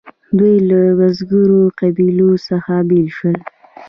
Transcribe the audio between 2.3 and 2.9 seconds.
څخه